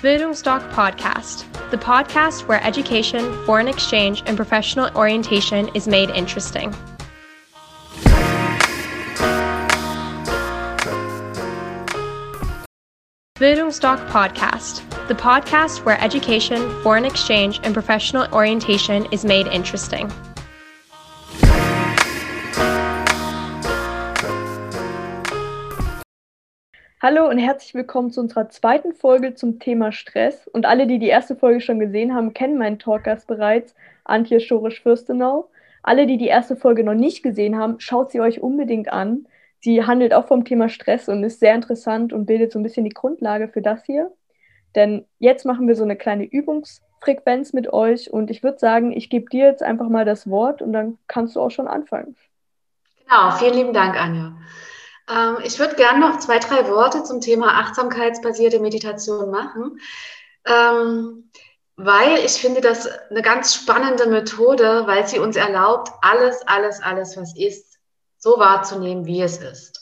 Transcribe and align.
Bildungsdoc 0.00 0.66
Podcast, 0.72 1.44
the 1.70 1.76
podcast 1.76 2.48
where 2.48 2.64
education, 2.64 3.20
foreign 3.44 3.68
exchange, 3.68 4.22
and 4.24 4.34
professional 4.34 4.88
orientation 4.96 5.68
is 5.74 5.86
made 5.86 6.08
interesting. 6.08 6.74
Bildungsdoc 13.36 14.08
Podcast, 14.08 14.88
the 15.08 15.14
podcast 15.14 15.84
where 15.84 16.00
education, 16.00 16.82
foreign 16.82 17.04
exchange, 17.04 17.60
and 17.62 17.74
professional 17.74 18.26
orientation 18.32 19.06
is 19.12 19.26
made 19.26 19.48
interesting. 19.48 20.10
Hallo 27.02 27.26
und 27.30 27.38
herzlich 27.38 27.72
willkommen 27.72 28.10
zu 28.10 28.20
unserer 28.20 28.50
zweiten 28.50 28.92
Folge 28.92 29.34
zum 29.34 29.58
Thema 29.58 29.90
Stress. 29.90 30.46
Und 30.46 30.66
alle, 30.66 30.86
die 30.86 30.98
die 30.98 31.08
erste 31.08 31.34
Folge 31.34 31.62
schon 31.62 31.78
gesehen 31.78 32.14
haben, 32.14 32.34
kennen 32.34 32.58
meinen 32.58 32.78
Talkgast 32.78 33.26
bereits, 33.26 33.74
Antje 34.04 34.38
Schorisch-Fürstenau. 34.38 35.48
Alle, 35.82 36.06
die 36.06 36.18
die 36.18 36.26
erste 36.26 36.56
Folge 36.56 36.84
noch 36.84 36.92
nicht 36.92 37.22
gesehen 37.22 37.56
haben, 37.56 37.80
schaut 37.80 38.10
sie 38.12 38.20
euch 38.20 38.42
unbedingt 38.42 38.92
an. 38.92 39.26
Sie 39.60 39.82
handelt 39.86 40.12
auch 40.12 40.26
vom 40.26 40.44
Thema 40.44 40.68
Stress 40.68 41.08
und 41.08 41.24
ist 41.24 41.40
sehr 41.40 41.54
interessant 41.54 42.12
und 42.12 42.26
bildet 42.26 42.52
so 42.52 42.58
ein 42.58 42.62
bisschen 42.62 42.84
die 42.84 42.90
Grundlage 42.90 43.48
für 43.48 43.62
das 43.62 43.82
hier. 43.86 44.12
Denn 44.74 45.06
jetzt 45.18 45.46
machen 45.46 45.68
wir 45.68 45.76
so 45.76 45.84
eine 45.84 45.96
kleine 45.96 46.24
Übungsfrequenz 46.24 47.54
mit 47.54 47.72
euch 47.72 48.12
und 48.12 48.30
ich 48.30 48.42
würde 48.42 48.58
sagen, 48.58 48.92
ich 48.92 49.08
gebe 49.08 49.30
dir 49.30 49.46
jetzt 49.46 49.62
einfach 49.62 49.88
mal 49.88 50.04
das 50.04 50.28
Wort 50.28 50.60
und 50.60 50.74
dann 50.74 50.98
kannst 51.06 51.34
du 51.34 51.40
auch 51.40 51.50
schon 51.50 51.66
anfangen. 51.66 52.14
Genau, 53.08 53.30
vielen 53.38 53.54
lieben 53.54 53.72
Dank, 53.72 53.98
Anja. 53.98 54.34
Ähm, 55.10 55.38
ich 55.42 55.58
würde 55.58 55.74
gerne 55.74 56.00
noch 56.00 56.18
zwei, 56.18 56.38
drei 56.38 56.68
Worte 56.68 57.02
zum 57.04 57.20
Thema 57.20 57.58
achtsamkeitsbasierte 57.60 58.60
Meditation 58.60 59.30
machen, 59.30 59.80
ähm, 60.46 61.30
weil 61.76 62.18
ich 62.18 62.32
finde 62.32 62.60
das 62.60 62.86
eine 63.10 63.22
ganz 63.22 63.54
spannende 63.54 64.06
Methode, 64.06 64.86
weil 64.86 65.06
sie 65.06 65.18
uns 65.18 65.36
erlaubt, 65.36 65.90
alles, 66.02 66.42
alles, 66.46 66.80
alles, 66.82 67.16
was 67.16 67.36
ist, 67.36 67.78
so 68.18 68.38
wahrzunehmen, 68.38 69.06
wie 69.06 69.22
es 69.22 69.38
ist. 69.38 69.80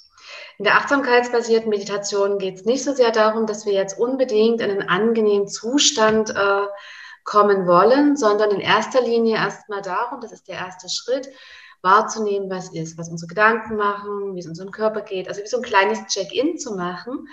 In 0.58 0.64
der 0.64 0.76
achtsamkeitsbasierten 0.76 1.68
Meditation 1.68 2.38
geht 2.38 2.56
es 2.56 2.64
nicht 2.64 2.84
so 2.84 2.92
sehr 2.92 3.12
darum, 3.12 3.46
dass 3.46 3.66
wir 3.66 3.72
jetzt 3.72 3.98
unbedingt 3.98 4.60
in 4.60 4.70
einen 4.70 4.88
angenehmen 4.88 5.48
Zustand 5.48 6.30
äh, 6.30 6.66
kommen 7.24 7.66
wollen, 7.66 8.16
sondern 8.16 8.50
in 8.50 8.60
erster 8.60 9.02
Linie 9.02 9.36
erstmal 9.36 9.82
darum, 9.82 10.20
das 10.20 10.32
ist 10.32 10.48
der 10.48 10.56
erste 10.56 10.88
Schritt, 10.88 11.28
wahrzunehmen, 11.82 12.50
was 12.50 12.72
ist, 12.74 12.98
was 12.98 13.08
unsere 13.08 13.28
Gedanken 13.28 13.76
machen, 13.76 14.34
wie 14.34 14.40
es 14.40 14.46
unserem 14.46 14.70
Körper 14.70 15.00
geht. 15.00 15.28
Also 15.28 15.42
wie 15.42 15.46
so 15.46 15.58
ein 15.58 15.62
kleines 15.62 16.06
Check-in 16.06 16.58
zu 16.58 16.74
machen. 16.74 17.28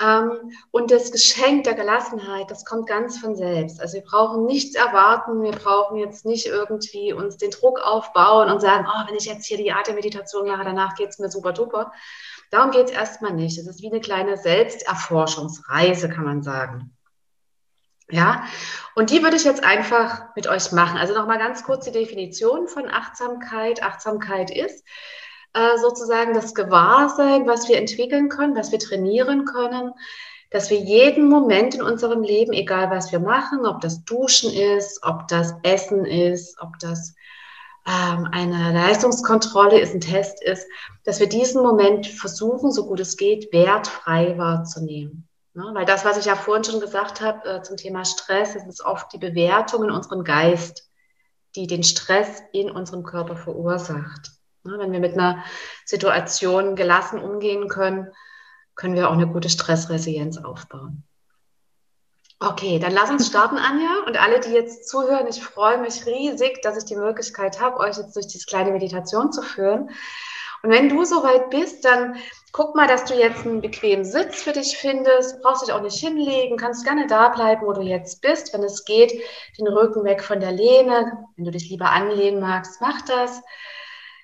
Ähm, 0.00 0.52
und 0.70 0.90
das 0.90 1.10
Geschenk 1.10 1.64
der 1.64 1.74
Gelassenheit, 1.74 2.50
das 2.50 2.64
kommt 2.64 2.88
ganz 2.88 3.18
von 3.18 3.34
selbst. 3.34 3.80
Also 3.80 3.94
wir 3.94 4.04
brauchen 4.04 4.46
nichts 4.46 4.76
erwarten, 4.76 5.42
wir 5.42 5.52
brauchen 5.52 5.96
jetzt 5.98 6.24
nicht 6.24 6.46
irgendwie 6.46 7.12
uns 7.12 7.36
den 7.36 7.50
Druck 7.50 7.80
aufbauen 7.80 8.50
und 8.50 8.60
sagen, 8.60 8.86
oh, 8.88 9.08
wenn 9.08 9.16
ich 9.16 9.24
jetzt 9.24 9.46
hier 9.46 9.56
die 9.56 9.72
Atemmeditation 9.72 10.46
mache, 10.46 10.64
danach 10.64 10.94
geht 10.94 11.08
es 11.08 11.18
mir 11.18 11.30
super 11.30 11.52
duper. 11.52 11.92
Darum 12.50 12.70
geht 12.70 12.86
es 12.86 12.92
erstmal 12.92 13.32
nicht. 13.32 13.58
Es 13.58 13.66
ist 13.66 13.82
wie 13.82 13.90
eine 13.90 14.00
kleine 14.00 14.36
Selbsterforschungsreise, 14.36 16.08
kann 16.08 16.24
man 16.24 16.42
sagen. 16.42 16.96
Ja, 18.10 18.44
und 18.94 19.10
die 19.10 19.22
würde 19.22 19.36
ich 19.36 19.44
jetzt 19.44 19.62
einfach 19.62 20.34
mit 20.34 20.46
euch 20.46 20.72
machen. 20.72 20.96
Also 20.96 21.14
nochmal 21.14 21.38
ganz 21.38 21.62
kurz 21.62 21.84
die 21.84 21.92
Definition 21.92 22.66
von 22.66 22.88
Achtsamkeit. 22.88 23.82
Achtsamkeit 23.82 24.50
ist 24.50 24.82
äh, 25.52 25.76
sozusagen 25.78 26.32
das 26.32 26.54
Gewahrsein, 26.54 27.46
was 27.46 27.68
wir 27.68 27.76
entwickeln 27.76 28.30
können, 28.30 28.56
was 28.56 28.72
wir 28.72 28.78
trainieren 28.78 29.44
können, 29.44 29.92
dass 30.50 30.70
wir 30.70 30.78
jeden 30.78 31.28
Moment 31.28 31.74
in 31.74 31.82
unserem 31.82 32.22
Leben, 32.22 32.54
egal 32.54 32.90
was 32.90 33.12
wir 33.12 33.20
machen, 33.20 33.66
ob 33.66 33.82
das 33.82 34.04
Duschen 34.04 34.52
ist, 34.52 35.00
ob 35.02 35.28
das 35.28 35.54
Essen 35.62 36.06
ist, 36.06 36.58
ob 36.60 36.78
das 36.78 37.14
ähm, 37.86 38.26
eine 38.32 38.72
Leistungskontrolle 38.72 39.78
ist, 39.80 39.94
ein 39.94 40.00
Test 40.00 40.42
ist, 40.42 40.66
dass 41.04 41.20
wir 41.20 41.28
diesen 41.28 41.62
Moment 41.62 42.06
versuchen, 42.06 42.72
so 42.72 42.86
gut 42.86 43.00
es 43.00 43.18
geht, 43.18 43.52
wertfrei 43.52 44.38
wahrzunehmen. 44.38 45.27
Ne? 45.58 45.70
Weil 45.72 45.86
das, 45.86 46.04
was 46.04 46.16
ich 46.16 46.26
ja 46.26 46.36
vorhin 46.36 46.62
schon 46.62 46.78
gesagt 46.78 47.20
habe 47.20 47.48
äh, 47.48 47.62
zum 47.62 47.76
Thema 47.76 48.04
Stress, 48.04 48.54
es 48.54 48.64
ist 48.64 48.84
oft 48.84 49.12
die 49.12 49.18
Bewertung 49.18 49.82
in 49.82 49.90
unserem 49.90 50.22
Geist, 50.22 50.88
die 51.56 51.66
den 51.66 51.82
Stress 51.82 52.40
in 52.52 52.70
unserem 52.70 53.02
Körper 53.02 53.34
verursacht. 53.34 54.30
Ne? 54.62 54.76
Wenn 54.78 54.92
wir 54.92 55.00
mit 55.00 55.14
einer 55.14 55.42
Situation 55.84 56.76
gelassen 56.76 57.18
umgehen 57.18 57.66
können, 57.66 58.06
können 58.76 58.94
wir 58.94 59.08
auch 59.08 59.14
eine 59.14 59.26
gute 59.26 59.50
Stressresilienz 59.50 60.38
aufbauen. 60.38 61.02
Okay, 62.38 62.78
dann 62.78 62.92
lass 62.92 63.10
uns 63.10 63.26
starten, 63.26 63.58
Anja. 63.58 64.04
Und 64.06 64.16
alle, 64.16 64.38
die 64.38 64.50
jetzt 64.50 64.88
zuhören, 64.88 65.26
ich 65.26 65.42
freue 65.42 65.78
mich 65.78 66.06
riesig, 66.06 66.62
dass 66.62 66.78
ich 66.78 66.84
die 66.84 66.94
Möglichkeit 66.94 67.60
habe, 67.60 67.78
euch 67.78 67.96
jetzt 67.96 68.14
durch 68.14 68.28
diese 68.28 68.46
kleine 68.46 68.70
Meditation 68.70 69.32
zu 69.32 69.42
führen. 69.42 69.90
Und 70.62 70.70
wenn 70.70 70.88
du 70.88 71.04
soweit 71.04 71.50
bist, 71.50 71.84
dann 71.84 72.16
guck 72.52 72.74
mal, 72.74 72.88
dass 72.88 73.04
du 73.04 73.14
jetzt 73.14 73.46
einen 73.46 73.60
bequemen 73.60 74.04
Sitz 74.04 74.42
für 74.42 74.52
dich 74.52 74.76
findest. 74.76 75.40
Brauchst 75.42 75.66
dich 75.66 75.72
auch 75.72 75.82
nicht 75.82 75.98
hinlegen, 75.98 76.56
kannst 76.56 76.84
gerne 76.84 77.06
da 77.06 77.28
bleiben, 77.28 77.64
wo 77.64 77.72
du 77.72 77.82
jetzt 77.82 78.20
bist. 78.22 78.52
Wenn 78.52 78.64
es 78.64 78.84
geht, 78.84 79.12
den 79.58 79.68
Rücken 79.68 80.04
weg 80.04 80.22
von 80.22 80.40
der 80.40 80.52
Lehne. 80.52 81.26
Wenn 81.36 81.44
du 81.44 81.50
dich 81.52 81.70
lieber 81.70 81.90
anlehnen 81.90 82.40
magst, 82.40 82.80
mach 82.80 83.02
das. 83.02 83.40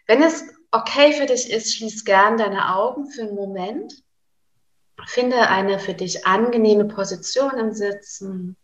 Wenn 0.06 0.22
es 0.22 0.44
okay 0.72 1.12
für 1.12 1.26
dich 1.26 1.50
ist, 1.52 1.76
schließ 1.76 2.04
gern 2.04 2.36
deine 2.36 2.74
Augen 2.74 3.06
für 3.06 3.22
einen 3.22 3.36
Moment. 3.36 4.02
Finde 5.06 5.48
eine 5.48 5.78
für 5.78 5.94
dich 5.94 6.26
angenehme 6.26 6.86
Position 6.86 7.58
im 7.58 7.72
Sitzen. 7.72 8.56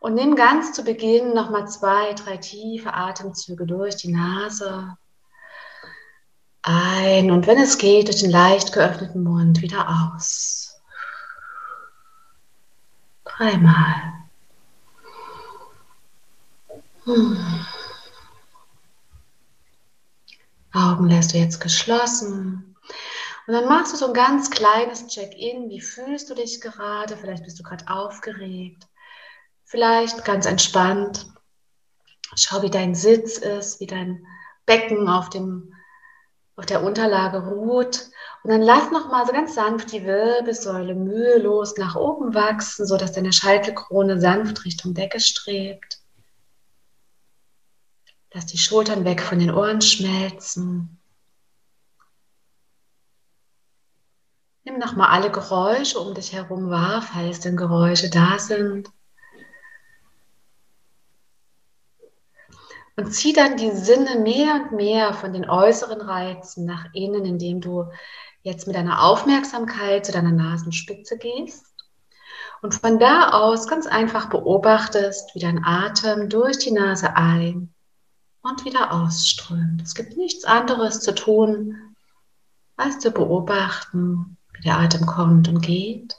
Und 0.00 0.14
nimm 0.14 0.36
ganz 0.36 0.72
zu 0.72 0.84
Beginn 0.84 1.32
nochmal 1.32 1.66
zwei, 1.68 2.12
drei 2.12 2.36
tiefe 2.36 2.92
Atemzüge 2.92 3.64
durch 3.64 3.96
die 3.96 4.12
Nase 4.12 4.96
ein 6.66 7.30
und 7.30 7.46
wenn 7.46 7.58
es 7.58 7.78
geht, 7.78 8.08
durch 8.08 8.20
den 8.20 8.30
leicht 8.30 8.72
geöffneten 8.72 9.22
Mund 9.22 9.62
wieder 9.62 9.88
aus. 9.88 10.80
Dreimal. 13.24 13.94
Hm. 17.04 17.38
Augen 20.72 21.08
lässt 21.08 21.32
du 21.32 21.38
jetzt 21.38 21.60
geschlossen. 21.60 22.76
Und 23.46 23.54
dann 23.54 23.68
machst 23.68 23.92
du 23.92 23.96
so 23.96 24.08
ein 24.08 24.14
ganz 24.14 24.50
kleines 24.50 25.06
Check-in. 25.06 25.70
Wie 25.70 25.80
fühlst 25.80 26.28
du 26.28 26.34
dich 26.34 26.60
gerade? 26.60 27.16
Vielleicht 27.16 27.44
bist 27.44 27.58
du 27.60 27.62
gerade 27.62 27.86
aufgeregt. 27.88 28.88
Vielleicht 29.64 30.24
ganz 30.24 30.46
entspannt. 30.46 31.26
Schau, 32.34 32.62
wie 32.62 32.70
dein 32.70 32.96
Sitz 32.96 33.38
ist, 33.38 33.78
wie 33.78 33.86
dein 33.86 34.26
Becken 34.66 35.08
auf 35.08 35.30
dem 35.30 35.75
auf 36.56 36.66
der 36.66 36.82
Unterlage 36.82 37.38
ruht. 37.38 38.08
Und 38.42 38.50
dann 38.50 38.62
lass 38.62 38.90
nochmal 38.90 39.26
so 39.26 39.32
ganz 39.32 39.54
sanft 39.54 39.92
die 39.92 40.04
Wirbelsäule 40.04 40.94
mühelos 40.94 41.76
nach 41.76 41.96
oben 41.96 42.34
wachsen, 42.34 42.86
sodass 42.86 43.12
deine 43.12 43.32
Scheitelkrone 43.32 44.20
sanft 44.20 44.64
Richtung 44.64 44.94
Decke 44.94 45.20
strebt. 45.20 46.00
Lass 48.32 48.46
die 48.46 48.58
Schultern 48.58 49.04
weg 49.04 49.22
von 49.22 49.38
den 49.38 49.50
Ohren 49.50 49.80
schmelzen. 49.80 51.00
Nimm 54.64 54.78
nochmal 54.78 55.08
alle 55.08 55.30
Geräusche 55.30 55.98
um 56.00 56.14
dich 56.14 56.32
herum 56.32 56.70
wahr, 56.70 57.00
falls 57.00 57.40
denn 57.40 57.56
Geräusche 57.56 58.10
da 58.10 58.38
sind. 58.38 58.90
Und 62.96 63.12
zieh 63.12 63.34
dann 63.34 63.56
die 63.56 63.72
Sinne 63.72 64.18
mehr 64.20 64.54
und 64.54 64.72
mehr 64.72 65.12
von 65.12 65.32
den 65.32 65.48
äußeren 65.48 66.00
Reizen 66.00 66.64
nach 66.64 66.86
innen, 66.94 67.26
indem 67.26 67.60
du 67.60 67.90
jetzt 68.42 68.66
mit 68.66 68.74
deiner 68.74 69.02
Aufmerksamkeit 69.02 70.06
zu 70.06 70.12
deiner 70.12 70.32
Nasenspitze 70.32 71.18
gehst. 71.18 71.74
Und 72.62 72.74
von 72.74 72.98
da 72.98 73.30
aus 73.30 73.68
ganz 73.68 73.86
einfach 73.86 74.30
beobachtest, 74.30 75.34
wie 75.34 75.40
dein 75.40 75.62
Atem 75.62 76.30
durch 76.30 76.58
die 76.58 76.70
Nase 76.70 77.16
ein 77.16 77.74
und 78.40 78.64
wieder 78.64 78.92
ausströmt. 78.92 79.82
Es 79.82 79.94
gibt 79.94 80.16
nichts 80.16 80.44
anderes 80.44 81.00
zu 81.00 81.14
tun, 81.14 81.96
als 82.76 82.98
zu 82.98 83.10
beobachten, 83.10 84.38
wie 84.54 84.62
der 84.62 84.78
Atem 84.78 85.04
kommt 85.04 85.48
und 85.48 85.60
geht. 85.60 86.16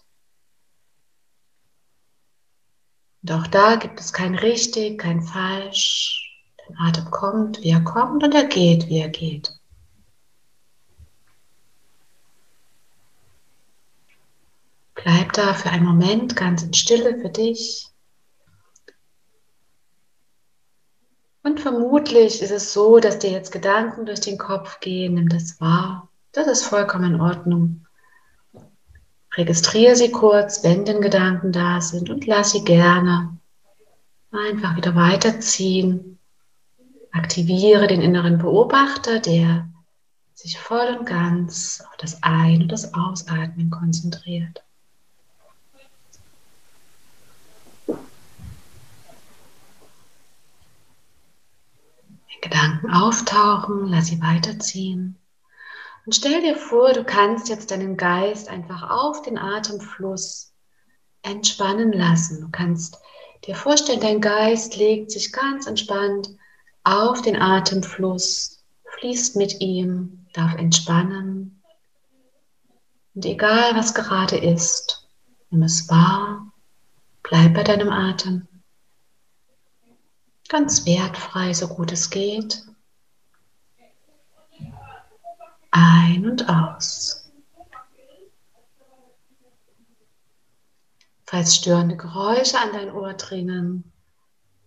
Und 3.24 3.32
auch 3.32 3.48
da 3.48 3.76
gibt 3.76 4.00
es 4.00 4.14
kein 4.14 4.36
richtig, 4.36 5.00
kein 5.00 5.22
falsch. 5.22 6.17
Atem 6.78 7.10
kommt, 7.12 7.62
wie 7.62 7.70
er 7.70 7.82
kommt 7.82 8.24
und 8.24 8.34
er 8.34 8.46
geht, 8.46 8.88
wie 8.88 9.00
er 9.00 9.10
geht. 9.10 9.58
Bleib 14.96 15.34
da 15.34 15.54
für 15.54 15.70
einen 15.70 15.86
Moment 15.86 16.36
ganz 16.36 16.64
in 16.64 16.74
Stille 16.74 17.20
für 17.20 17.30
dich. 17.30 17.88
Und 21.44 21.62
vermutlich 21.62 22.42
ist 22.42 22.52
es 22.52 22.74
so, 22.74 23.00
dass 23.00 23.20
dir 23.20 23.32
jetzt 23.32 23.52
Gedanken 23.52 24.06
durch 24.06 24.20
den 24.20 24.38
Kopf 24.38 24.82
gehen. 24.82 25.14
Nimm 25.14 25.30
das 25.30 25.62
wahr. 25.62 26.10
Das 26.34 26.48
ist 26.48 26.66
vollkommen 26.66 27.14
in 27.14 27.22
Ordnung. 27.22 27.86
Registriere 29.36 29.96
sie 29.96 30.12
kurz, 30.12 30.64
wenn 30.64 30.84
denn 30.84 31.00
Gedanken 31.00 31.52
da 31.52 31.80
sind 31.80 32.10
und 32.10 32.26
lass 32.26 32.52
sie 32.52 32.64
gerne 32.64 33.38
einfach 34.32 34.76
wieder 34.76 34.96
weiterziehen. 34.96 36.17
Aktiviere 37.18 37.88
den 37.88 38.02
inneren 38.02 38.38
Beobachter, 38.38 39.20
der 39.20 39.68
sich 40.36 40.60
voll 40.60 40.96
und 41.00 41.06
ganz 41.08 41.84
auf 41.90 41.98
das 41.98 42.22
Ein- 42.22 42.62
und 42.62 42.72
das 42.72 42.94
Ausatmen 42.94 43.72
konzentriert. 43.72 44.64
Wenn 47.88 47.98
Gedanken 52.42 52.92
auftauchen, 52.92 53.88
lass 53.88 54.06
sie 54.08 54.22
weiterziehen. 54.22 55.18
Und 56.06 56.14
stell 56.14 56.42
dir 56.42 56.56
vor, 56.56 56.94
du 56.94 57.04
kannst 57.04 57.50
jetzt 57.50 57.72
deinen 57.72 57.98
Geist 57.98 58.48
einfach 58.48 58.92
auf 58.92 59.24
den 59.24 59.40
Atemfluss 59.40 60.54
entspannen 61.24 61.92
lassen. 61.92 62.42
Du 62.42 62.50
kannst 62.52 63.00
dir 63.46 63.56
vorstellen, 63.56 64.02
dein 64.02 64.22
Geist 64.22 64.78
legt 64.78 65.10
sich 65.10 65.34
ganz 65.34 65.66
entspannt 65.66 66.30
auf 66.88 67.22
den 67.22 67.36
Atemfluss, 67.36 68.64
fließt 68.98 69.36
mit 69.36 69.60
ihm, 69.60 70.26
darf 70.32 70.56
entspannen. 70.56 71.62
Und 73.14 73.26
egal 73.26 73.76
was 73.76 73.94
gerade 73.94 74.38
ist, 74.38 75.06
nimm 75.50 75.64
es 75.64 75.90
wahr, 75.90 76.54
bleib 77.24 77.56
bei 77.56 77.64
deinem 77.64 77.90
Atem. 77.90 78.48
Ganz 80.48 80.86
wertfrei, 80.86 81.54
so 81.54 81.68
gut 81.68 81.92
es 81.92 82.10
geht. 82.10 82.64
Ein 85.72 86.30
und 86.30 86.48
aus. 86.48 87.30
Falls 91.26 91.54
störende 91.54 91.98
Geräusche 91.98 92.58
an 92.58 92.72
dein 92.72 92.94
Ohr 92.94 93.14
dringen, 93.14 93.92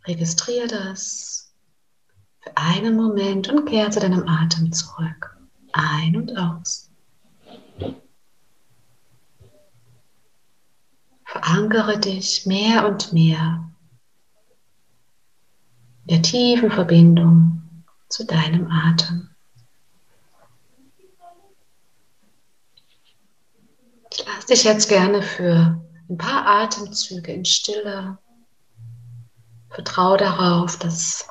registriere 0.07 0.67
das 0.67 1.50
für 2.41 2.57
einen 2.57 2.97
Moment 2.97 3.49
und 3.49 3.67
kehre 3.67 3.91
zu 3.91 4.01
deinem 4.01 4.27
Atem 4.27 4.73
zurück. 4.73 5.37
Ein 5.73 6.17
und 6.17 6.37
aus. 6.37 6.91
Verankere 11.25 11.99
dich 11.99 12.45
mehr 12.47 12.89
und 12.89 13.13
mehr 13.13 13.71
in 16.05 16.17
der 16.17 16.23
tiefen 16.23 16.73
Verbindung 16.73 17.85
zu 18.09 18.25
deinem 18.25 18.69
Atem. 18.69 19.29
Ich 24.13 24.27
lasse 24.27 24.47
dich 24.49 24.65
jetzt 24.65 24.89
gerne 24.89 25.23
für 25.23 25.81
ein 26.09 26.19
paar 26.19 26.45
Atemzüge 26.45 27.33
in 27.33 27.45
Stille. 27.45 28.19
Vertraue 29.69 30.17
darauf, 30.17 30.77
dass 30.81 31.29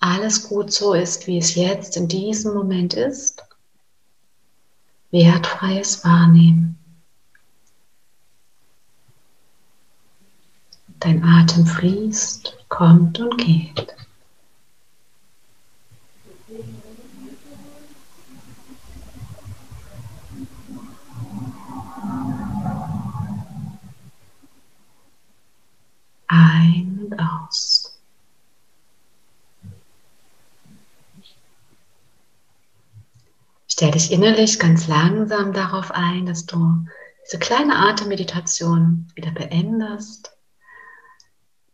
alles 0.00 0.48
gut 0.48 0.72
so 0.72 0.94
ist, 0.94 1.26
wie 1.26 1.38
es 1.38 1.54
jetzt 1.54 1.96
in 1.96 2.08
diesem 2.08 2.54
Moment 2.54 2.94
ist. 2.94 3.42
Wertfreies 5.10 6.04
Wahrnehmen. 6.04 6.78
Dein 11.00 11.22
Atem 11.22 11.66
fließt, 11.66 12.56
kommt 12.68 13.20
und 13.20 13.36
geht. 13.38 13.94
Ein 26.28 26.98
und 27.04 27.20
aus. 27.20 27.96
Stell 33.78 33.90
dich 33.90 34.10
innerlich 34.10 34.58
ganz 34.58 34.88
langsam 34.88 35.52
darauf 35.52 35.90
ein, 35.90 36.24
dass 36.24 36.46
du 36.46 36.86
diese 37.26 37.38
kleine 37.38 37.76
Atemmeditation 37.76 39.06
wieder 39.14 39.30
beendest. 39.32 40.34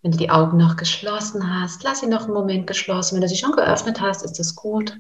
Wenn 0.03 0.11
du 0.11 0.19
die 0.19 0.31
Augen 0.31 0.57
noch 0.57 0.77
geschlossen 0.77 1.49
hast, 1.49 1.85
lass 1.85 2.01
sie 2.01 2.09
noch 2.09 2.25
einen 2.25 2.33
Moment 2.33 2.67
geschlossen. 2.67 3.15
Wenn 3.15 3.23
du 3.23 3.29
sie 3.29 3.37
schon 3.37 3.53
geöffnet 3.53 4.01
hast, 4.01 4.25
ist 4.25 4.41
es 4.41 4.57
gut. 4.57 4.99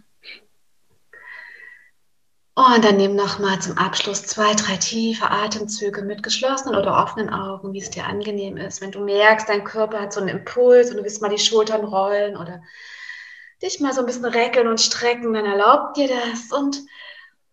Und 2.54 2.84
dann 2.84 2.99
nimm 2.99 3.16
nochmal 3.16 3.60
zum 3.60 3.76
Abschluss 3.78 4.22
zwei, 4.22 4.54
drei 4.54 4.76
tiefe 4.76 5.28
Atemzüge 5.28 6.02
mit 6.02 6.22
geschlossenen 6.22 6.78
oder 6.78 7.02
offenen 7.02 7.31
Augen, 7.31 7.72
wie 7.72 7.81
es 7.81 7.90
dir 7.90 8.06
angenehm 8.06 8.56
ist. 8.56 8.81
Wenn 8.81 8.93
du 8.93 9.00
merkst, 9.00 9.49
dein 9.49 9.64
Körper 9.64 10.00
hat 10.02 10.12
so 10.12 10.20
einen 10.20 10.28
Impuls 10.28 10.90
und 10.90 10.99
du 10.99 11.02
willst 11.02 11.20
mal 11.20 11.31
die 11.31 11.43
Schultern 11.43 11.82
rollen 11.84 12.37
oder 12.37 12.62
dich 13.62 13.81
mal 13.81 13.93
so 13.93 14.00
ein 14.00 14.06
bisschen 14.06 14.25
recken 14.25 14.67
und 14.67 14.81
strecken, 14.81 15.32
dann 15.32 15.47
erlaubt 15.47 15.97
dir 15.97 16.09
das 16.09 16.50
und 16.53 16.82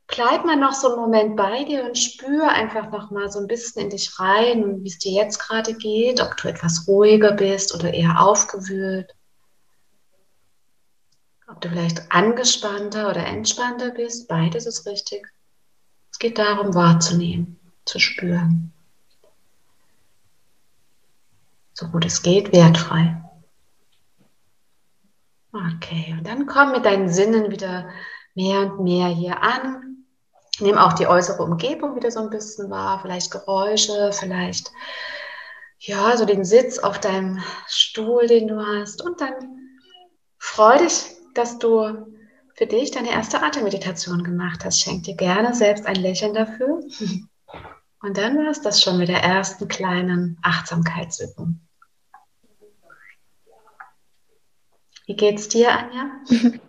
bleib 0.07 0.43
mal 0.43 0.55
noch 0.55 0.73
so 0.73 0.89
einen 0.89 1.01
Moment 1.01 1.35
bei 1.35 1.63
dir 1.63 1.85
und 1.85 1.97
spür 1.97 2.49
einfach 2.49 2.91
noch 2.91 3.11
mal 3.11 3.31
so 3.31 3.39
ein 3.39 3.47
bisschen 3.47 3.83
in 3.83 3.89
dich 3.89 4.19
rein, 4.19 4.83
wie 4.83 4.87
es 4.87 4.97
dir 4.97 5.11
jetzt 5.11 5.37
gerade 5.37 5.73
geht, 5.73 6.21
ob 6.21 6.35
du 6.37 6.47
etwas 6.47 6.87
ruhiger 6.87 7.33
bist 7.33 7.73
oder 7.75 7.93
eher 7.93 8.19
aufgewühlt. 8.19 9.13
Ob 11.47 11.61
du 11.61 11.69
vielleicht 11.69 12.11
angespannter 12.11 13.09
oder 13.09 13.25
entspannter 13.25 13.91
bist, 13.91 14.27
beides 14.27 14.65
ist 14.65 14.85
richtig. 14.85 15.27
Es 16.11 16.19
geht 16.19 16.37
darum, 16.37 16.75
wahrzunehmen, 16.75 17.59
zu 17.85 17.99
spüren. 17.99 18.71
So 21.73 21.87
gut 21.87 22.05
es 22.05 22.21
geht, 22.21 22.51
wertfrei. 22.51 23.28
Okay, 25.51 26.15
und 26.17 26.27
dann 26.27 26.45
komm 26.45 26.71
mit 26.71 26.85
deinen 26.85 27.09
Sinnen 27.09 27.51
wieder 27.51 27.89
mehr 28.35 28.61
und 28.61 28.83
mehr 28.83 29.07
hier 29.07 29.41
an. 29.41 30.05
Nimm 30.59 30.77
auch 30.77 30.93
die 30.93 31.07
äußere 31.07 31.41
Umgebung 31.41 31.95
wieder 31.95 32.11
so 32.11 32.19
ein 32.19 32.29
bisschen 32.29 32.69
wahr, 32.69 32.99
vielleicht 33.01 33.31
Geräusche, 33.31 34.11
vielleicht 34.13 34.71
ja, 35.79 36.17
so 36.17 36.25
den 36.25 36.43
Sitz 36.43 36.77
auf 36.79 36.99
deinem 36.99 37.41
Stuhl, 37.67 38.27
den 38.27 38.49
du 38.49 38.59
hast. 38.59 39.01
Und 39.01 39.21
dann 39.21 39.33
freu 40.37 40.77
dich 40.77 41.15
dass 41.33 41.57
du 41.59 42.05
für 42.55 42.65
dich 42.65 42.91
deine 42.91 43.11
erste 43.11 43.41
Atemmeditation 43.41 44.23
gemacht 44.23 44.65
hast. 44.65 44.81
Schenk 44.81 45.03
dir 45.03 45.15
gerne 45.15 45.53
selbst 45.53 45.85
ein 45.85 45.95
Lächeln 45.95 46.33
dafür. 46.33 46.81
Und 48.01 48.17
dann 48.17 48.37
war 48.37 48.49
es 48.49 48.61
das 48.61 48.81
schon 48.81 48.97
mit 48.97 49.09
der 49.09 49.23
ersten 49.23 49.67
kleinen 49.67 50.37
Achtsamkeitsübung. 50.41 51.59
Wie 55.09 55.15
geht's 55.15 55.49
dir, 55.49 55.69
Anja? 55.71 56.11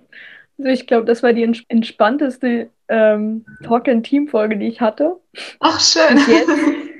Also 0.58 0.72
ich 0.72 0.86
glaube, 0.86 1.06
das 1.06 1.22
war 1.22 1.32
die 1.32 1.42
entspannteste 1.68 2.68
ähm, 2.88 3.46
Talk-in-Team-Folge, 3.64 4.58
die 4.58 4.66
ich 4.66 4.82
hatte. 4.82 5.18
Ach, 5.58 5.80
schön. 5.80 6.18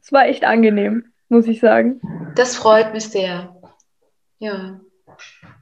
Es 0.00 0.12
war 0.12 0.26
echt 0.26 0.44
angenehm, 0.44 1.12
muss 1.28 1.48
ich 1.48 1.58
sagen. 1.58 2.00
Das 2.36 2.56
freut 2.56 2.94
mich 2.94 3.08
sehr. 3.08 3.56
Ja. 4.38 4.80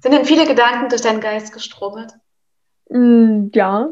Sind 0.01 0.13
denn 0.13 0.27
viele 0.27 0.47
Gedanken 0.47 0.91
durch 0.91 1.01
deinen 1.01 1.21
Geist 1.21 1.55
gestromelt? 1.55 2.13
Mm, 2.91 3.47
ja. 3.55 3.89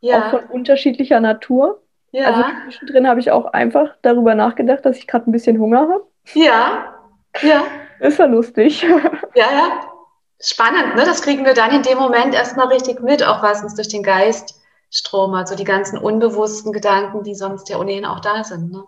ja. 0.00 0.26
Auch 0.26 0.30
von 0.30 0.44
unterschiedlicher 0.50 1.20
Natur. 1.20 1.82
Ja. 2.10 2.26
Also 2.26 2.42
zwischendrin 2.64 3.06
habe 3.06 3.20
ich 3.20 3.30
auch 3.30 3.46
einfach 3.46 3.94
darüber 4.02 4.34
nachgedacht, 4.34 4.84
dass 4.84 4.98
ich 4.98 5.06
gerade 5.06 5.30
ein 5.30 5.32
bisschen 5.32 5.60
Hunger 5.60 5.88
habe. 5.88 6.06
Ja. 6.34 6.98
Ja. 7.42 7.64
Ist 8.00 8.18
ja 8.18 8.26
lustig. 8.26 8.82
Ja, 8.82 9.52
ja. 9.52 9.93
Spannend, 10.40 10.96
ne? 10.96 11.04
Das 11.04 11.22
kriegen 11.22 11.44
wir 11.44 11.54
dann 11.54 11.70
in 11.70 11.82
dem 11.82 11.98
Moment 11.98 12.34
erstmal 12.34 12.68
richtig 12.68 13.00
mit, 13.00 13.22
auch 13.22 13.42
was 13.42 13.62
uns 13.62 13.74
durch 13.74 13.88
den 13.88 14.02
Geist 14.02 14.60
stromert. 14.90 15.42
Also 15.42 15.56
die 15.56 15.64
ganzen 15.64 15.98
unbewussten 15.98 16.72
Gedanken, 16.72 17.22
die 17.22 17.34
sonst 17.34 17.68
ja 17.68 17.78
ohnehin 17.78 18.04
auch 18.04 18.20
da 18.20 18.44
sind. 18.44 18.70
Ne? 18.70 18.84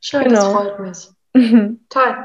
Schön, 0.00 0.24
genau. 0.24 0.34
das 0.34 0.52
freut 0.52 0.78
mich. 0.80 1.08
Mhm. 1.34 1.80
Toll. 1.88 2.16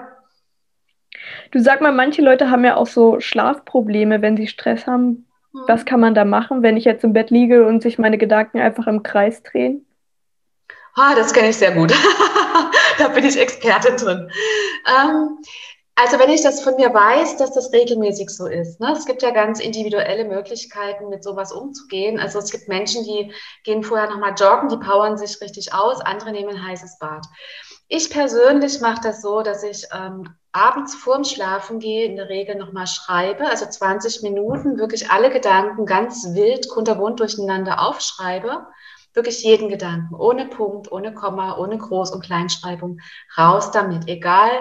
Du 1.51 1.59
sag 1.59 1.81
mal, 1.81 1.91
manche 1.91 2.21
Leute 2.21 2.49
haben 2.49 2.65
ja 2.65 2.75
auch 2.75 2.87
so 2.87 3.19
Schlafprobleme, 3.19 4.21
wenn 4.21 4.37
sie 4.37 4.47
Stress 4.47 4.85
haben. 4.85 5.27
Hm. 5.53 5.63
Was 5.67 5.85
kann 5.85 5.99
man 5.99 6.13
da 6.13 6.25
machen, 6.25 6.61
wenn 6.61 6.77
ich 6.77 6.85
jetzt 6.85 7.03
im 7.03 7.13
Bett 7.13 7.29
liege 7.29 7.65
und 7.65 7.81
sich 7.81 7.97
meine 7.97 8.17
Gedanken 8.17 8.59
einfach 8.59 8.87
im 8.87 9.03
Kreis 9.03 9.43
drehen? 9.43 9.85
Ah, 10.95 11.15
das 11.15 11.33
kenne 11.33 11.49
ich 11.49 11.57
sehr 11.57 11.71
gut. 11.71 11.93
da 12.97 13.07
bin 13.09 13.23
ich 13.23 13.39
Expertin 13.39 13.97
drin. 13.97 14.31
Ähm, 14.87 15.37
also 15.99 16.19
wenn 16.19 16.29
ich 16.29 16.43
das 16.43 16.61
von 16.61 16.75
mir 16.75 16.93
weiß, 16.93 17.37
dass 17.37 17.53
das 17.53 17.73
regelmäßig 17.73 18.29
so 18.29 18.45
ist. 18.45 18.79
Ne? 18.79 18.93
Es 18.95 19.07
gibt 19.07 19.23
ja 19.23 19.31
ganz 19.31 19.59
individuelle 19.59 20.25
Möglichkeiten, 20.25 21.09
mit 21.09 21.23
sowas 21.23 21.51
umzugehen. 21.51 22.19
Also 22.19 22.37
es 22.37 22.51
gibt 22.51 22.67
Menschen, 22.67 23.03
die 23.03 23.33
gehen 23.63 23.81
vorher 23.81 24.07
nochmal 24.07 24.35
joggen, 24.37 24.69
die 24.69 24.77
powern 24.77 25.17
sich 25.17 25.41
richtig 25.41 25.73
aus, 25.73 25.99
andere 25.99 26.31
nehmen 26.31 26.49
ein 26.49 26.63
heißes 26.63 26.99
Bad. 26.99 27.25
Ich 27.87 28.11
persönlich 28.11 28.79
mache 28.79 29.01
das 29.01 29.23
so, 29.23 29.41
dass 29.41 29.63
ich 29.63 29.87
ähm, 29.91 30.29
abends 30.51 30.93
vorm 30.93 31.23
Schlafen 31.23 31.79
gehe 31.79 32.05
in 32.05 32.15
der 32.15 32.29
Regel 32.29 32.57
nochmal 32.57 32.85
schreibe, 32.85 33.49
also 33.49 33.65
20 33.65 34.21
Minuten 34.21 34.77
wirklich 34.77 35.09
alle 35.09 35.31
Gedanken 35.31 35.87
ganz 35.87 36.35
wild, 36.35 36.69
kunterbunt 36.69 37.19
durcheinander 37.19 37.81
aufschreibe 37.81 38.67
Wirklich 39.17 39.41
jeden 39.41 39.67
Gedanken, 39.67 40.13
ohne 40.13 40.45
Punkt, 40.45 40.91
ohne 40.91 41.11
Komma, 41.11 41.57
ohne 41.57 41.77
Groß- 41.77 42.13
und 42.13 42.23
Kleinschreibung, 42.23 42.99
raus 43.35 43.71
damit. 43.71 44.07
Egal, 44.07 44.51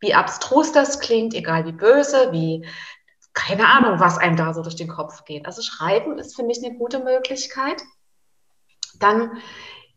wie 0.00 0.14
abstrus 0.14 0.72
das 0.72 0.98
klingt, 1.00 1.34
egal 1.34 1.66
wie 1.66 1.72
böse, 1.72 2.32
wie 2.32 2.66
keine 3.32 3.68
Ahnung, 3.68 4.00
was 4.00 4.18
einem 4.18 4.36
da 4.36 4.52
so 4.52 4.62
durch 4.62 4.76
den 4.76 4.88
Kopf 4.88 5.24
geht. 5.24 5.46
Also 5.46 5.62
Schreiben 5.62 6.18
ist 6.18 6.34
für 6.34 6.42
mich 6.42 6.64
eine 6.64 6.76
gute 6.76 6.98
Möglichkeit. 6.98 7.82
Dann 8.98 9.38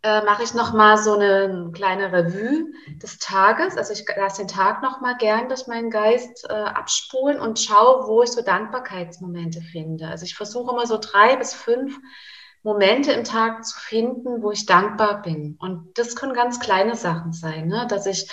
äh, 0.03 0.21
mache 0.23 0.43
ich 0.43 0.53
noch 0.53 0.73
mal 0.73 0.97
so 0.97 1.13
eine 1.13 1.71
kleine 1.73 2.11
Revue 2.11 2.65
des 3.01 3.17
Tages. 3.19 3.77
Also 3.77 3.93
ich 3.93 4.05
lasse 4.15 4.41
den 4.41 4.49
Tag 4.49 4.83
noch 4.83 5.01
mal 5.01 5.15
gern 5.17 5.47
durch 5.47 5.65
meinen 5.67 5.89
Geist 5.89 6.45
äh, 6.49 6.53
abspulen 6.53 7.39
und 7.39 7.59
schaue, 7.59 8.07
wo 8.07 8.21
ich 8.21 8.31
so 8.31 8.41
Dankbarkeitsmomente 8.41 9.61
finde. 9.61 10.07
Also 10.09 10.25
ich 10.25 10.35
versuche 10.35 10.71
immer 10.71 10.85
so 10.85 10.97
drei 10.99 11.35
bis 11.37 11.53
fünf 11.53 11.97
Momente 12.63 13.11
im 13.13 13.23
Tag 13.23 13.65
zu 13.65 13.77
finden, 13.79 14.43
wo 14.43 14.51
ich 14.51 14.65
dankbar 14.65 15.21
bin. 15.21 15.57
Und 15.59 15.97
das 15.97 16.15
können 16.15 16.33
ganz 16.33 16.59
kleine 16.59 16.95
Sachen 16.95 17.33
sein, 17.33 17.67
ne? 17.67 17.87
dass 17.89 18.05
ich 18.05 18.29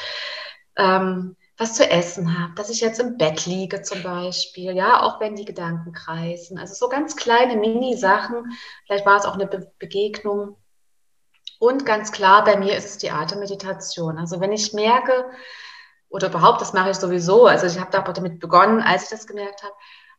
ähm, 0.77 1.37
was 1.61 1.75
zu 1.75 1.88
essen 1.88 2.38
habe, 2.38 2.55
dass 2.55 2.71
ich 2.71 2.81
jetzt 2.81 3.00
im 3.00 3.19
Bett 3.19 3.45
liege 3.45 3.83
zum 3.83 4.02
Beispiel, 4.02 4.75
ja, 4.75 5.02
auch 5.02 5.21
wenn 5.21 5.37
die 5.37 5.45
Gedanken 5.45 5.93
kreisen. 5.93 6.59
Also 6.59 6.73
so 6.75 6.88
ganz 6.88 7.17
kleine 7.17 7.57
Mini-Sachen. 7.57 8.50
Vielleicht 8.87 9.05
war 9.05 9.19
es 9.19 9.26
auch 9.26 9.35
eine 9.35 9.47
Be 9.47 9.71
Begegnung. 9.79 10.57
Und 11.59 11.85
ganz 11.85 12.12
klar, 12.12 12.45
bei 12.45 12.57
mir 12.57 12.79
ist 12.79 12.87
es 12.87 12.97
die 12.97 13.11
Atemmeditation. 13.11 14.17
Also 14.17 14.40
wenn 14.40 14.52
ich 14.52 14.73
merke, 14.73 15.26
oder 16.09 16.29
überhaupt, 16.29 16.62
das 16.62 16.73
mache 16.73 16.90
ich 16.90 16.97
sowieso, 16.97 17.47
also 17.47 17.67
ich 17.67 17.79
habe 17.79 17.90
da 17.90 18.00
damit 18.00 18.40
begonnen, 18.40 18.81
als 18.81 19.05
ich 19.05 19.09
das 19.11 19.26
gemerkt 19.26 19.62
habe, 19.62 19.75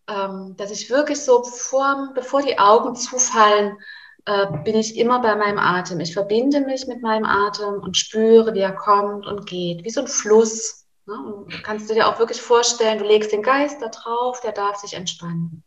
ähm, 0.08 0.56
dass 0.58 0.70
ich 0.70 0.92
wirklich 0.92 1.22
so, 1.22 1.44
vor, 1.44 2.12
bevor 2.14 2.44
die 2.44 2.60
Augen 2.60 2.96
zufallen, 2.96 3.80
äh, 4.26 4.46
bin 4.64 4.76
ich 4.76 4.96
immer 4.96 5.20
bei 5.22 5.36
meinem 5.36 5.58
Atem. 5.58 6.00
Ich 6.02 6.14
verbinde 6.14 6.62
mich 6.62 6.86
mit 6.86 7.02
meinem 7.02 7.26
Atem 7.26 7.82
und 7.82 7.98
spüre, 7.98 8.54
wie 8.54 8.60
er 8.60 8.76
kommt 8.76 9.26
und 9.26 9.48
geht, 9.48 9.84
wie 9.84 9.90
so 9.90 10.02
ein 10.02 10.08
Fluss. 10.08 10.81
Ne? 11.12 11.46
Kannst 11.64 11.90
du 11.90 11.94
dir 11.94 12.08
auch 12.08 12.20
wirklich 12.20 12.42
vorstellen, 12.42 13.00
du 13.00 13.06
legst 13.06 13.32
den 13.32 13.44
Geist 13.44 13.82
da 13.82 13.90
drauf, 13.90 14.40
der 14.42 14.54
darf 14.54 14.78
sich 14.78 14.94
entspannen. 14.94 15.64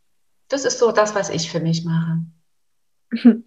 Das 0.48 0.64
ist 0.64 0.78
so 0.78 0.92
das, 0.92 1.14
was 1.14 1.30
ich 1.30 1.50
für 1.50 1.60
mich 1.60 1.84
mache. 1.84 2.18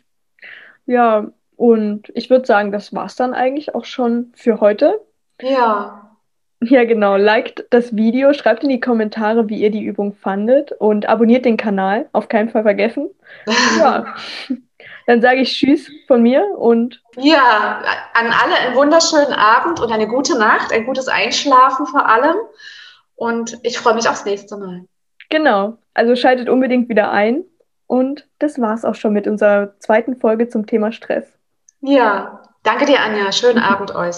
Ja, 0.89 1.31
und 1.57 2.09
ich 2.15 2.29
würde 2.29 2.45
sagen, 2.45 2.71
das 2.71 2.93
war 2.93 3.07
es 3.07 3.15
dann 3.15 3.33
eigentlich 3.33 3.75
auch 3.75 3.83
schon 3.83 4.31
für 4.35 4.61
heute. 4.61 5.01
Ja. 5.41 6.03
Ja, 6.59 6.85
genau. 6.85 7.17
Liked 7.17 7.67
das 7.69 7.95
Video, 7.95 8.33
schreibt 8.33 8.63
in 8.63 8.69
die 8.69 8.79
Kommentare, 8.79 9.47
wie 9.47 9.61
ihr 9.61 9.69
die 9.69 9.83
Übung 9.83 10.15
fandet 10.15 10.71
und 10.71 11.07
abonniert 11.07 11.45
den 11.45 11.55
Kanal. 11.55 12.09
Auf 12.13 12.29
keinen 12.29 12.49
Fall 12.49 12.63
vergessen. 12.63 13.11
Ja. 13.77 14.15
Dann 15.07 15.21
sage 15.21 15.39
ich 15.39 15.57
Tschüss 15.57 15.89
von 16.05 16.21
mir 16.21 16.43
und. 16.57 17.01
Ja, 17.15 17.81
an 18.13 18.27
alle 18.27 18.55
einen 18.55 18.75
wunderschönen 18.75 19.33
Abend 19.33 19.79
und 19.79 19.91
eine 19.91 20.07
gute 20.07 20.37
Nacht, 20.37 20.71
ein 20.73 20.85
gutes 20.85 21.07
Einschlafen 21.07 21.87
vor 21.87 22.07
allem. 22.07 22.35
Und 23.15 23.57
ich 23.63 23.79
freue 23.79 23.95
mich 23.95 24.07
aufs 24.07 24.25
nächste 24.25 24.57
Mal. 24.57 24.85
Genau. 25.29 25.77
Also 25.93 26.15
schaltet 26.15 26.49
unbedingt 26.49 26.89
wieder 26.89 27.09
ein. 27.09 27.45
Und 27.87 28.27
das 28.39 28.59
war's 28.59 28.83
auch 28.83 28.95
schon 28.95 29.13
mit 29.13 29.27
unserer 29.27 29.79
zweiten 29.79 30.17
Folge 30.17 30.49
zum 30.49 30.67
Thema 30.67 30.91
Stress. 30.91 31.25
Ja, 31.79 32.43
danke 32.63 32.85
dir, 32.85 32.99
Anja. 32.99 33.31
Schönen 33.31 33.59
Abend 33.59 33.95
euch. 33.95 34.17